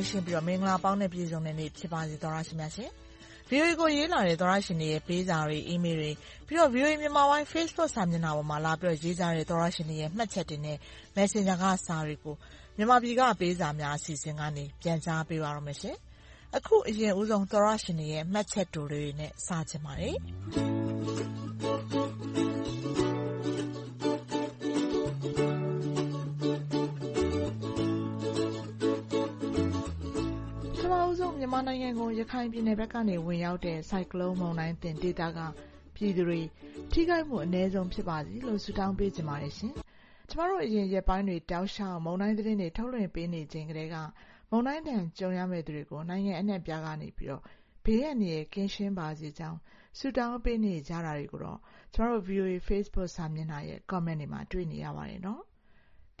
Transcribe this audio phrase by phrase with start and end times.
[0.00, 2.90] င်းရှင်းပြီးတော့ မင်္ဂလာပေါင်းနဲ့ ပြည့်စုံတဲ့နေ့ ဖြစ်ပါစေ သောရရှိမြတ်ရှင်။
[3.50, 6.10] VOA ကို ရေးလာတဲ့ သောရရှင်တွေရဲ့ ပေးစာတွေ အီးမေးလ်တွေ
[6.46, 10.78] ပြီးတော့ VOA မြန်မာပိုင်း Facebook စာမျက်နှာပေါ်မှာ လာပြီးတော့ ရေးကြတဲ့ သောရရှင်တွေရဲ့ မှတ်ချက်တွေနဲ့
[11.16, 12.34] Messenger က စာတွေကို
[12.76, 15.96] မြန်မာပြည်က ပေးစာများ အစီအစဉ်ကနေ ပြန်ကြားပေးပါရမယ်ရှင်။
[16.56, 20.16] အခု အရင်ဦးဆုံး သောရရှင်တွေရဲ့ မှတ်ချက်တိုတွေနဲ့ စချင်ပါတယ်
[31.42, 35.38] မြန်မာနိုင်ငံကို ရခိုင်ပြည်နယ်ဘက်ကနေ ဝင်ရောက်တဲ့ ဆိုင်ကလုန်းမုန်တိုင်းသင့်ဒေသက
[35.94, 36.40] ပြည်သူတွေ
[36.92, 39.72] ထိခိုက်မှု အနည်းဆုံးဖြစ်ပါစေလို့ ဆုတောင်းပေးချင်ပါတယ်ရှင်။
[40.30, 43.96] ကျမတို့ အရင်ရက်ပိုင်းတွေ တောက်လျှောက် မုန်တိုင်းသတင်းတွေ ထုတ်လွှင့်ပေးနေချိန်ကတည်းက
[44.50, 47.30] မုန်တိုင်းဒဏ် ကြုံရမယ့်သူတွေကို နိုင်ငံအနှံ့အပြားကနေ ဘေး
[48.06, 49.58] အန္တရာယ် ကင်းရှင်းပါစေကြောင်း
[49.98, 51.58] ဆုတောင်းပေးနေကြတာတွေကိုတော့
[51.94, 55.42] ကျမတို့ VOA Facebook စာမျက်နှာရဲ့ Comment တွေမှာ တွေ့နေရပါတယ်နော်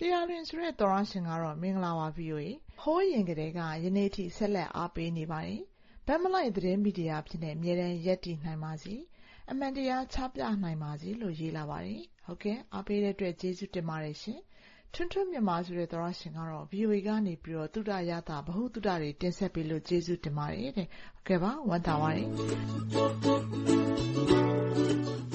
[0.02, 2.46] တရားလွင်ဆိုတဲ့သောရရှင်ကတော့မင်္ဂလာပါ VOA
[2.80, 5.60] ဟိုးရင်ကတည်းကယနေ့ထိဆက်လက်အားပေးနေပါတယ်။
[6.06, 8.94] ဘက်မလိုက်သတင်းမီဒီယာဖြစ်နေအမြဲတမ်းရက်တည်နိုင်ပါစေ။
[9.50, 14.40] အမှန်တရားချပြနိုင်ပါစေလို့ရေးလာပါတယ်။ဟုတ်ကဲ့အားပေးတဲ့အတွက်ကျေးဇူးတင်ပါတယ်ရှင်။
[14.94, 22.28] ထွန်းထွန်းမြန်မာဆိုတဲ့သောရရှင်ကတော့ VOA ကနေပြီးတော့သုဒရတာဘ ഹു သုဒတွေတင်ဆက်ပေးလို့ကျေးဇူးတင်ပါတယ်တဲ့။ဟုတ်ကဲ့ပါဝမ်းသာပါတယ်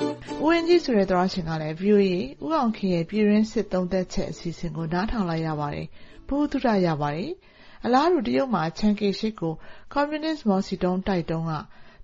[0.44, 2.12] ။ဦးဝင်းကြီးဆိုတဲ့သောတရှင်ကလည်း VOA
[2.44, 5.88] ဦးအောင်ခင်ရဲ့ပြည်တွင်းစစ်သုံးသပ်ချက်အစီအစဉ်ကိုနားထောင်လိုက်ရပါတယ်။
[6.28, 7.32] ဘုဟုတုတရပါတယ်။
[7.86, 9.54] အလားတူတရုတ်မှာချန်ကေရှစ်ကို
[9.94, 11.54] ကွန်မြူနစ်မော်စီတုန်းတိုက်တုန်းက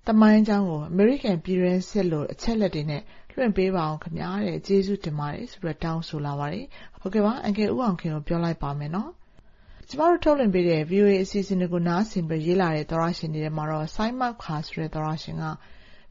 [0.06, 3.02] သမိုင်းကြောင်းကိုအမေရိကန်ပြည်တွင်းစစ်လိုအချက်လက်တွေနဲ့
[3.32, 6.64] လွှင့်ပေးပါအောင်ခင်ဗျာတဲ့ကျေးဇူးတင်ပါတယ်ဆိုပြီးတောင်းဆိုလာပါတယ်။
[7.00, 9.10] ဟုတ်ကဲ့ပါအန်ကယ်ဦးအောင်ခင်ကိုပြောလိုက်ပါမယ်နော်။
[9.88, 15.44] ကျမတို့ထုတ်လွှင့်ပေးတဲ့ VOA အစီအစဉ်တွေကိုနားဆင်ပြီးရေးလာတဲ့သောရရှင်တွေထဲမှာတော့ဆိုင်းမတ်ခါဆိုတဲ့သောရရှင်က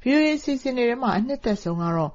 [0.03, 2.11] VOA အစီအစဉ်တွေထဲမှာအနှစ်သက်ဆုံးကတော့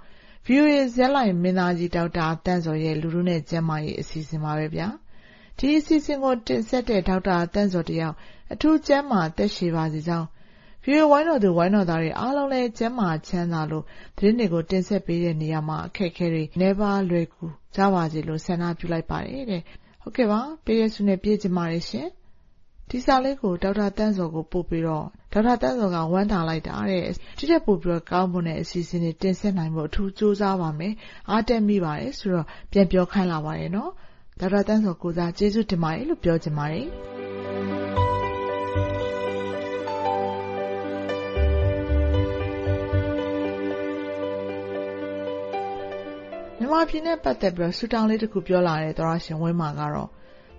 [0.46, 4.88] VOA ဇာတ်လမ်းမင်းသားကြီးဒေါက်တာသန့်ဇော်ရဲ့လူထုနဲ့ကျန်းမာရေးအစီအစဉ်ပါပဲဗျာ။
[5.58, 8.14] ဒီအစီအစဉ်ကိုတင်ဆက်တဲ့ဒေါက်တာသန့်ဇော်တယောက်
[8.52, 10.26] အထူးကျန်းမာအသက်ရှည်ပါစေကြောင်း
[10.84, 13.84] VOA ဝိုင်းတော်သူဝိုင်းတော်သားတွေအားလုံးလည်းကျန်းမာချမ်းသာလို့
[14.16, 17.44] သတင်းတွေကိုတင်ဆက်ပေးတဲ့နေရာမှာအခက်အခဲတွေနည်းပါးလွယ်ကူ
[17.76, 19.62] ကြပါစေလို့ဆန္ဒပြုလိုက်ပါတယ်တဲ့။
[20.02, 22.08] ဟုတ်ကဲ့ပါ။ပရိယတ်ဆုနဲ့ပြည့်ချင်ပါတယ်ရှင်
[22.90, 27.04] ဒီစာလေးကိုဒေါက်တာသန့်ဇော်ကိုပို့ပြီးတော့ဒေါက်တာသန့်ဇော်ကဝမ်းသာလိုက်တာတဲ့။
[27.38, 30.94] ဒီထက်ပိုပြီးကောင်းမွန်တဲ့အစီအစဉ်တွေတင်ဆက်နိုင်ဖို့အထူးကြိုးစားပါမယ်။
[31.30, 33.90] အားတက်မိပါတယ်ဆိုတော့ပြန်ပြောခိုင်းလာပါတယ်နော်။
[34.40, 36.86] ဒေါက်တာသန့်ဇော်ကိုယ်စားကျေးဇူးတင်ပါတယ်လို့ပြောချင်ပါတယ်။
[46.58, 50.10] မြန်မာပြည်နဲ့ပတ်သက်ပြီးဆုတောင်းလေးတခုပြောလာတဲ့သောတရှင်ဝင်းမာကတော့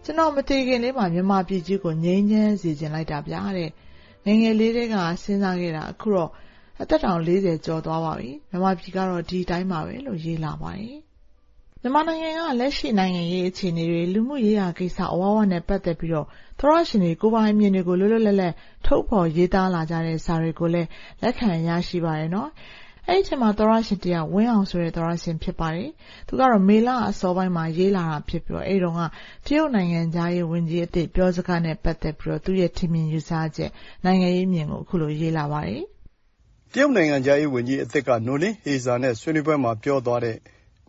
[0.08, 3.70] ကျွန်တော်မသေခင်လေးမှာမြန်မာပြည်ကြီးကိုငြိမ်းချမ်းစေချင်လိုက်တာဗျာတဲ့။
[4.26, 6.30] ငယ်ငယ်လေးတည်းကစဉ်းစားခဲ့တာအခုတော့
[6.82, 10.98] အသက်တောင်40ကျော်သွားပါပြီ။မြန်မာပြည်ကတော့ဒီအတိုင်းပါပဲလို့ရေးလာပါတယ်။
[11.82, 16.28] မြန်မာနိုင်ငံကလက်ရှိနိုင်ငံရေးအခြေအနေတွေလူမှုရေးရာကိစ္စအဝဝနဲ့ပတ်သက်ပြီးတော့
[16.60, 18.54] သောရရှင်တွေကိုပိုင်အမြင်တွေကိုလွတ်လွတ်လပ်လပ်
[18.86, 20.88] ထုတ်ဖော်ရေးသားလာကြတဲ့စာတွေကိုလည်း
[21.22, 22.50] လက်ခံရရှိပါရဲ့နော်။
[23.10, 25.90] အဲဒီအချိန်မှာသောတရှင်တယောက်ဝင်းအောင်ဆိုတဲ့သောတရှင်ဖြစ်ပါတယ်။
[26.28, 29.02] သူကတော့မေလအစောပိုင်းမှာရေးလာတာဖြစ်ပြီးအဲဒီတုန်းက
[29.46, 33.72] တရုတ်နိုင်ငံခြားရေးဝန်ကြီးအသစ်ပြောစကားနဲ့ပတ်သက်ပြီးသူ့ရဲ့ထင်မြင်ယူဆချက်
[34.06, 35.84] နိုင်ငံရေးအမြင်ကိုအခုလိုရေးလာပါတယ်။
[36.74, 40.38] တရုတ်နိုင်ငံခြားရေးဝန်ကြီးအသစ်ကနိုလင်းဟေဇာနဲ့ဆွေးနွေးပွဲမှာပြောသွားတဲ့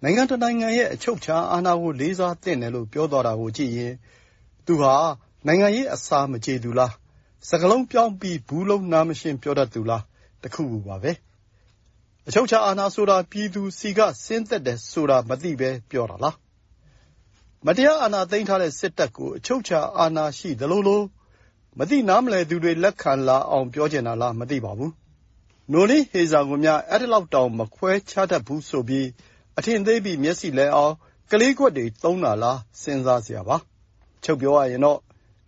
[0.02, 3.94] နိုင်ငံတနိုင်ငံရဲ့အချုပ်အခြာအာဏာကိုလေးစားသင့်တယ်လို့ပြောသွားတာကိုကြည့်ရင်
[4.66, 4.94] သူဟာ
[5.46, 6.92] နိုင်ငံရေးအစာမကြေသူလား၊
[7.48, 10.02] စကားလုံးပြောင်းပြီးဘူးလုံးနားမရှင်းပြောတတ်သူလား
[10.42, 11.12] တခုခုပါပဲ
[12.30, 16.34] အချုပ်အခြာအာဏာဆိုတာ ပြည်သူဆီက ဆင်းသက်တယ်ဆိုတာ မသိဘဲ ပြောတာလား။
[17.66, 21.02] မတရား အာဏာသိမ်းထားတဲ့ စစ်တပ်ကို အချုပ်အခြာအာဏာ ရှိသလိုလို
[21.78, 24.92] မသိနားမလည်သူတွေ လက်ခံလာအောင် ပြောချင်တာလား မသိပါဘူး။
[25.72, 29.06] နိုလင်းဟေဇာကိုများ အဲဒီလောက်တောင် မခွဲခြားတတ်ဘူးဆိုပြီး
[29.58, 30.94] အထင်သေးပြီး မျက်စိလည်အောင်
[31.30, 33.56] ကလေးကွက်တွေ သုံးတာလား စဉ်းစားစရာပါ။
[34.24, 34.98] ချုပ်ပြောရရင်တော့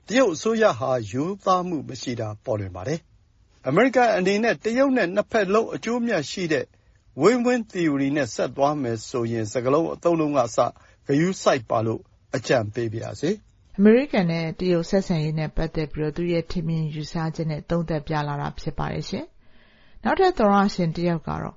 [0.06, 3.00] တရုတ်အစိုးရဟာ ရိုးသားမှုမရှိတာ ပေါ်လွင်ပါတယ်
[3.68, 6.64] အမေရိကန်အနေနဲ့ တရုတ်နဲ့ နှစ်ဘက်လုံး အကျိုးအမြတ်ရှိတဲ့
[7.22, 12.00] Win-Win Theory နဲ့ ဆက်သွားမယ်ဆိုရင် စကားလုံး အသုံးအနှုန်းကအစ ဂရုစိုက်ပါလို့
[12.36, 13.30] အကြံပေးပါရစေ။
[13.78, 19.24] အမေရိကန်နဲ့ တရုတ် ဆက်ဆံရေးနဲ့ ပတ်သက်ပြီး သူ့ရဲ့ ထင်မြင်ယူဆချက်နဲ့ သုံးသပ်ပြလာတာ ဖြစ်ပါတယ်ရှင်။
[20.04, 21.56] နောက်ထပ် သောတရှင်တယောက်ကတော့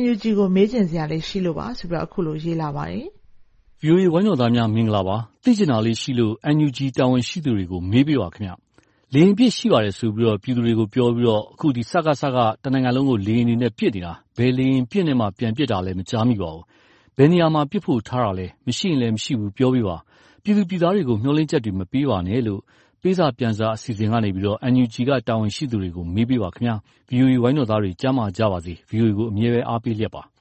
[0.00, 3.06] NUG ကို မေးချင်စရာလေးရှိလို့ပါဆိုပြီး အခုလို ရေးလာပါတယ်။
[3.82, 8.65] VOA ဝိုင်းတော်သားများ မင်္ဂလာပါ။သိချင်တာလေးရှိလို့ NUG တာဝန်ရှိသူတွေကို မေးပေးပါခင်ဗျ
[9.14, 16.64] လေယာဉ်ပစ်ရှိပါတယ်ဆိုပြီးပြည်သူတွေကိုပြောပြီးတော့ အခု စကစက တနိုင်ငံလုံးကို လေယာဉ်တွေနဲ့ ပစ်နေတာ။ဘယ်လေယာဉ်ပစ်နဲ့မှ ပြန်ပစ်တာလဲ မကြားမိပါဘူး။
[17.16, 19.96] ဘယ်နေရာမှာ ပစ်ဖို့ထားတာလဲ။မရှိရင်လည်းမရှိဘူး ပြောပေးပါ။
[20.42, 22.60] ပြည်သူပြည်သားတွေကို မျှော်လင့်ချက်တွေ မပေးပါနဲ့လို့
[23.02, 24.30] ပေးစာပြန်စာ အစီအစဉ်ကနေ
[24.72, 26.76] NUG က တာဝန်ရှိသူတွေကို မေးပေးပါခင်ဗျာ။
[27.10, 30.22] VOA ဝိုင်းတော်သားတွေ ကျန်းမာကြပါစေ။ VOA ကို အမြဲအားပေးလျက်ပါ။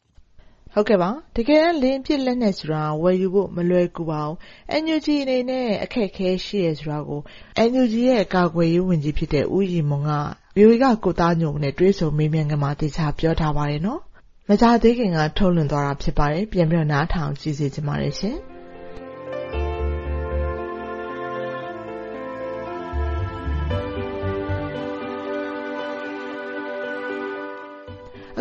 [0.77, 4.35] ဟုတ်ကဲ့ပါတကယ်တမ်းလင်းပြစ်လက်နဲ့ဆိုတာဝယ်ယူဖို့မလွယ်ကူပါဘူး
[4.83, 7.21] NUG အနေနဲ့အခက်အခဲရှိရဆိုတာကို
[7.69, 10.11] NUG ရဲ့ကာကွယ်ရေးဝန်ကြီးဖြစ်တဲ့ဦးရီမွန်က
[10.57, 14.01] VOA ကကိုသားညုံနဲ့တွေ့ဆုံမေးမြန်းခန်းမှာတေချာပြောထားပါတယ်နော်
[14.49, 18.37] မကြသေးခင်ကထုတ်လွှင့်သွားတာဖြစ်ပါတယ်ပြန်ပြီးတော့နားထောင်ကြည့်စေချင်ပါတယ်ရှင်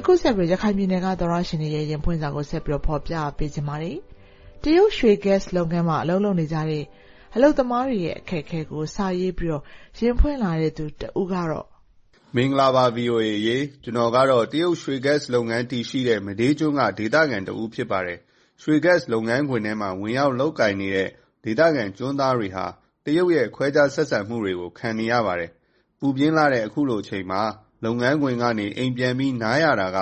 [0.06, 3.98] အခုဆက်ပြီးရခိုင်ပြည်နယ်ကသောရရှင်တွေရဲ့ရင်ဖွင့်စာကိုဆက်ပြီးတော့ဖော်ပြပေးချင်ပါတယ်
[4.62, 6.84] တရုတ်ရွှေ gas လုပ်ငန်းမှာအလုပ်လုပ်နေကြတဲ့
[7.34, 9.62] အလုပ်သမားတွေရဲ့အခက်အခဲကိုစာရေးပြီးတော့
[9.98, 11.66] ရင်ဖွင့်လာတဲ့သူတဦးကတော့
[12.36, 18.18] မင်္ဂလာပါ VOA ရေကျွန်တော်ကတော့တရုတ်ရွှေ gas လုပ်ငန်းတည်ရှိတဲ့မဒေးကျွန်းကဒေသခံတဦးဖြစ်ပါတယ်
[18.62, 21.08] ရွှေ gas လုပ်ငန်းခွင်ထဲမှာဝင်ရောက်လုပ်ကင်နေတဲ့
[21.44, 22.66] ဒေသခံကျွန်းသားတွေဟာ
[23.04, 25.50] တရုတ်ရဲ့ခွဲခြားဆက်ဆံမှုတွေကိုခံနေရပါတယ်
[25.98, 27.42] ပူပြင်းလာတဲ့အခုလိုအချိန်မှာ
[27.84, 29.98] လုပ်ငန်းခွင်ကနေ အိမ်ပြန်ပြီး နားရတာက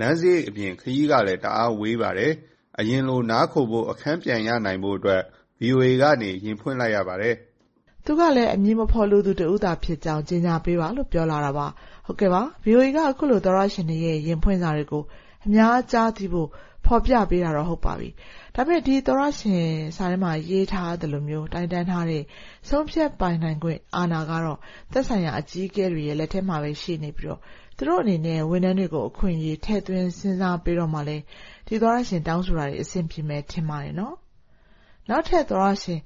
[0.00, 2.32] လမ်းစရိတ်အပြင် ခရီးကလည်း တအားဝေးပါတယ်။
[2.78, 5.22] အရင်လို နားခိုဖို့ အခန်းပြန်ရနိုင်ဖို့အတွက်
[5.60, 7.34] VOA ကနေ ရင်ဖွင့်လိုက်ရပါတယ်။
[8.04, 11.66] သူကလည်း အမည်မဖော်လိုသူ တဦးသာဖြစ်ကြောင်း ကြေညာပေးပါလို့ ပြောလာတာပါ။
[12.06, 15.02] ဟုတ်ကဲ့ပါ။ VOA က အခုလို သောတရှင်တွေရဲ့ ရင်ဖွင့်စာတွေကို
[15.46, 16.48] အများကြားသိဖို့
[16.86, 18.08] ဖော်ပြပေးတာတော့ဟုတ်ပါပြီ။
[18.54, 19.66] ဒါပေမဲ့ဒီသောတရှင်
[19.96, 22.22] စာထဲမှာရေးထားသလိုမျိုးတိုင်တန်းထားတဲ့
[22.68, 24.58] ဆုံးဖြတ်ပိုင်နိုင်ခွင့်အာဏာကတော့
[24.92, 27.40] သက်ဆိုင်ရာအကြီးအကဲတွေရဲ့လက်ထဲမှာပဲရှိနေပြီးတော့
[27.76, 31.22] သူတို့အနေနဲ့ဝန်ထမ်းတွေကိုအခွင့်အရေးထည့်သွင်းစဉ်းစားပေးတော့မှလည်း
[31.66, 34.14] ဒီသောတရှင်တောင်းဆိုတာတွေအဆင်ပြေမယ်ထင်ပါတယ်နော်။
[35.08, 36.00] နောက်ထပ်သောတရှင်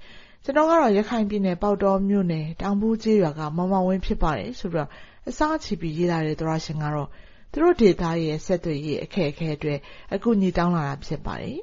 [0.45, 4.91] ကျနော်ကတော့ရခိုင်ပြည်နယ်ပေါက်တောမြို့နယ်တောင်ဘူးကျေးရွာကမောင်မောင်ဝင်းဖြစ်ပါတယ်ဆိုပြီးတော့
[5.29, 7.09] အစားချီပြီးရေးလာတဲ့သောတရှင်ကတော့
[7.53, 9.79] သူတို့ဒေသရဲ့ဆက်သွယ်ရေးအခက်အခဲအတွက်
[10.15, 11.59] အကူအညီတောင်းလာတာ ဖြစ်ပါတယ်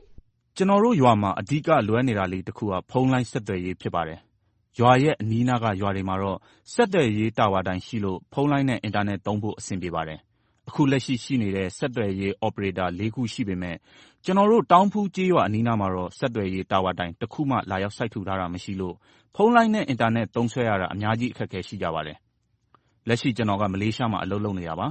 [0.55, 4.19] ကျနော်တို့ရွာမှာ အဓိကလိုအပ်နေတာလေးတခုက ဖုန်းလိုင်းဆက်သွယ်ရေး ဖြစ်ပါတယ်။
[4.79, 6.37] ရွာရဲ့ အနီးနားက ရွာတွေမှာတော့
[6.73, 10.19] ဆက်သွယ်ရေးတာဝါတိုင်ရှိလို့ ဖုန်းလိုင်းနဲ့ အင်တာနက်သုံးဖို့ အဆင်ပြေပါတယ်။
[10.67, 13.77] အခုလက်ရှိ ရှိနေတဲ့ ဆက်သွယ်ရေး အော်ပရေတာ လေးခု ရှိပေမယ့်
[14.25, 18.95] ကျနော်တို့ တောင်ဖူးကျေးရွာ အနီးနားမှာတော့ ဆက်သွယ်ရေးတာဝါတိုင် တခုမှ လာရောက်စိုက်ထူထားတာ မရှိလို့
[19.35, 22.17] ဖုန်းလိုင်းနဲ့ အင်တာနက် သုံးစွဲရတာ အများကြီး အခက်အခဲ ရှိကြပါတယ်။
[23.07, 24.87] လက်ရှိ ကျနော်က မလေးရှားမှာ အလုပ်လုပ်နေတာပါ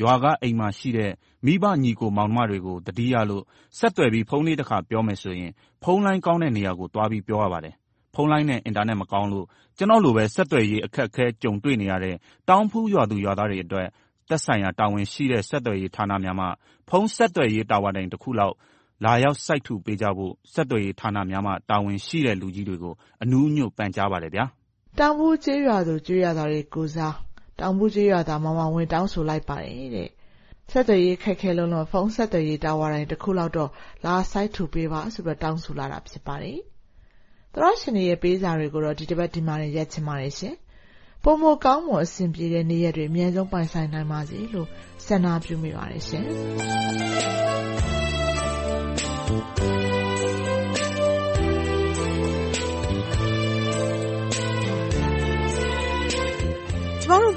[0.00, 1.12] ရွာက အိမ်မှာရှိတဲ့
[1.46, 3.44] မိဘညီအကို မောင်နှမတွေကို သတိရလို့
[3.78, 5.52] ဆက်သွယ်ပြီး ဖုန်းလေးတခါ ပြောမယ်ဆိုရင်
[5.82, 7.74] ဖုန်းလိုင်းကောင်းတဲ့နေရာကို သွားပြီး ပြောရပါတယ်။
[8.14, 9.46] ဖုန်းလိုင်းနဲ့ အင်တာနက် မကောင်းလို့
[9.78, 12.16] ကျနော့်လိုပဲ ဆက်သွယ်ရေး အခက်အခဲ ကြုံတွေ့နေရတဲ့
[12.48, 13.88] တောင်ဖူးရွာသူရွာသားတွေအတွက်
[14.28, 16.46] သက်ဆိုင်ရာ တာဝန်ရှိတဲ့ ဆက်သွယ်ရေးဌာနများမှ
[16.88, 18.54] ဖုန်းဆက်သွယ်ရေး တာဝါတိုင်တခုလောက်
[19.04, 24.44] လာရောက် စိုက်ထူပေးကြဖို့ ဆက်သွယ်ရေးဌာနများမှ တာဝန်ရှိတဲ့ လူကြီးတွေကို အနူးအညွတ် ပန်ကြားပါတယ်ဗျာ။”
[24.98, 27.14] တောင်ဖူးကျေးရွာသူ ကျေးရွာသားတွေကိုယ်စား
[27.60, 30.08] တောင်ဘူးကျေးရွာသားမောင်မောင်ဝင်းတောင်းဆိုလိုက်ပါတယ်တဲ့။
[30.70, 33.70] ဆက်သွယ်ရေးခက်ခဲလွန်းလို့ဖုန်းဆက်သွယ်ရေးတာဝါတိုင်တခုလောက်တော့
[34.04, 36.58] လာစိုက်ထူပေးပါဆိုပြီးတောင်းဆိုလာတာဖြစ်ပါတယ်။
[37.52, 40.54] သောတရှင်တွေရဲ့ပေးစာတွေကိုတော့ဒီတပတ်ဒီမှာတင်ရပ်ချင်ပါတယ်ရှင်။
[41.22, 44.68] ပိုမိုကောင်းမွန်အဆင်ပြေတဲ့နေ့ရက်တွေအမြန်ဆုံးပိုင်ဆိုင်နိုင်ပါစေလို့
[45.06, 46.24] ဆန္ဒပြုမိပါတယ်ရှင်။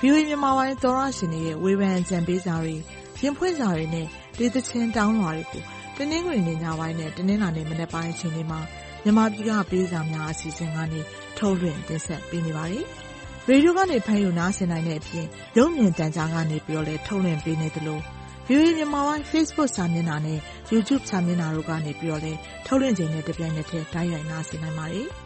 [0.00, 2.74] VOA မြန်မာပိုင်းသောရရှင်တွေရဲ့ ဝေဖန်အကြံပေးစာတွေ
[3.20, 4.06] ရင်ဖွင့်စာတွေနဲ့
[4.38, 5.62] ဒေသချင်းတောင်းလွှာတွေကို
[5.96, 8.60] တင်းနှင်းတွင်နေညပိုင်းနဲ့တင်းနှင်းလာနေမနေ့ပိုင်း အချိန်လေးမှာ
[9.02, 11.00] မြန်မာပြည်က ပေးစာများ အစီအစဉ်ကနေ
[11.38, 12.84] ထုတ်လွှင့်တင်ဆက်ပေးနေပါတယ်။
[13.48, 15.26] ရေဒီယိုကနေ ဖမ်းယူနားဆင်နိုင်တဲ့အပြင်
[15.58, 18.00] ရုပ်မြင်သံကြားကနေပြီးတော့လည်း ထုတ်လွှင့်ပေးနေသလို
[18.48, 20.38] VOA မြန်မာပိုင်း Facebook စာမျက်နှာနဲ့
[20.72, 25.08] YouTube စာမျက်နှာတို့ကနေပြီးတော့လည်း ထုတ်လွှင့်ခြင်းနဲ့ တပြိုင်နက်တည်း တိုက်ရိုက်နားဆင်နိုင်ပါတယ်။